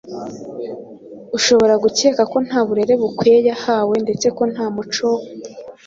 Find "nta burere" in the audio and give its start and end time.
2.47-2.93